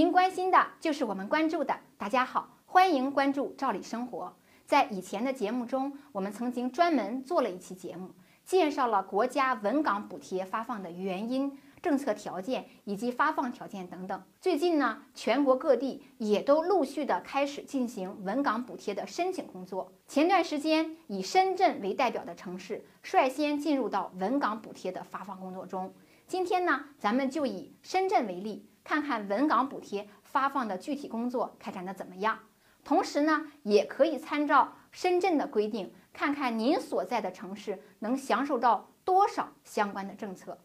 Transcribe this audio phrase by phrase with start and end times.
[0.00, 1.78] 您关心的就是我们关注的。
[1.98, 4.34] 大家好，欢迎关注赵理生活。
[4.64, 8.08] 在以前的节目中，我们曾经专门做了一期节目，
[8.42, 14.22] 介绍了国家稳岗补贴发放的原因、政策条件以及发放条件等等。
[14.40, 19.92] 最近呢，全国各地也都陆续的开始进行稳岗补贴的申请工作。
[20.08, 25.92] 前段时间，以深圳为代表的城市率先进入到稳岗补贴的发放工作中。
[26.26, 28.66] 今天呢，咱们就以深圳为例。
[28.82, 32.38] 看看稳岗补贴发放的具体工作开展的怎么样？
[32.82, 40.58] 同时呢，也可以参照深圳的规定，看看您所在的城市能享受到多少相关的政策。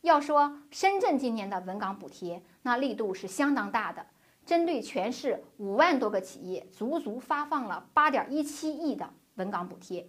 [0.00, 4.06] 要说深圳今年的稳岗补贴，那力度是相当大的，
[4.44, 10.08] 针对全市五万多个企业，足足发放了八点一七亿的稳岗补贴。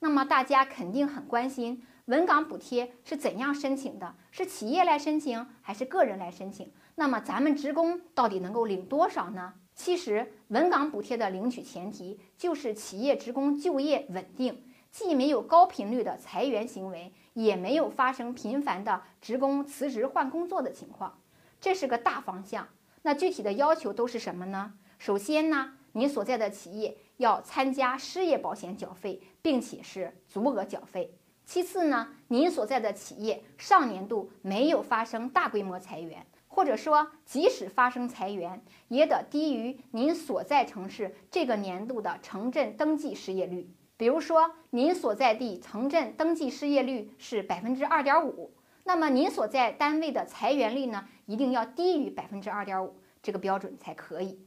[0.00, 1.82] 那么大家肯定很关心。
[2.06, 4.16] 稳岗补贴是怎样申请的？
[4.32, 6.72] 是企业来申请还是个人来申请？
[6.96, 9.54] 那么咱们职工到底能够领多少呢？
[9.76, 21.20] 其实稳岗补贴的领取前提就是企业职工就业稳定，既没有高频率的裁员行为，也没有发生频繁的职工辞职换工作的情况，
[21.60, 22.66] 这是个大方向。
[23.02, 24.74] 那具体的要求都是什么呢？
[24.98, 31.14] 首先呢，你所在的企业要参加失业保险缴费，并且是足额缴费。
[31.44, 43.68] 其次呢，您所在的企业上年度没有发生大规模裁员，或者说即使发生裁员，也得低于您所在城市这个年度的城镇登记失业率。
[43.98, 48.50] 比如说，您所在地城镇登记失业率是百分之二点五，
[48.84, 54.38] 那么您所在单位的裁员率呢，一定要低于百分之二点五，这个标准才可以。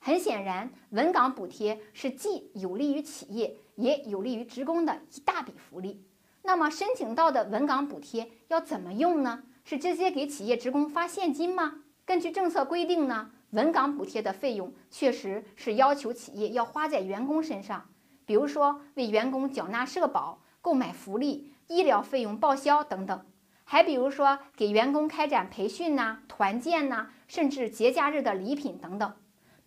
[0.00, 6.04] 很显然，稳岗补贴是既有利于企业，也有利于职工的一大笔福利。
[6.42, 9.42] 那么申请到的稳岗补贴要怎么用呢？
[9.64, 11.82] 是直接给企业职工发现金吗？
[12.06, 17.90] 根据政策规定呢，稳岗补贴的费用确实是要求企业要花在员工身上，
[18.24, 23.26] 比如说为员工缴纳社保、购买福利、医疗费用报销等等，
[23.64, 29.12] 还比如说给员工开展培训呐、团建呐，甚至节假日的礼品等等。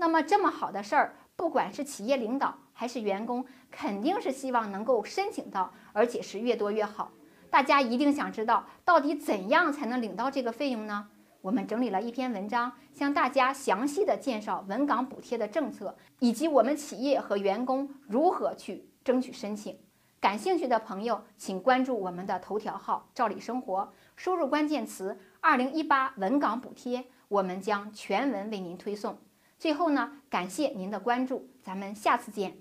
[0.02, 7.12] 那么这么好的事儿，不管是企业领导，还是员工肯定是希望能够申请到，而且是越多越好。
[7.52, 11.08] 大家一定想知道，到底怎样才能领到这个费用呢？
[11.42, 19.78] 我们整理了一篇文章，向大家详细的介绍稳岗补贴的政策，以及我们企业和员工如何去争取申请。
[20.20, 29.16] 感兴趣的朋友，请关注我们的头条号“照理生活”，输入关键词“二零一八稳岗补贴”，我们将全文为您推送。
[29.62, 32.58] 最后呢，感谢您的关注，咱们下次见。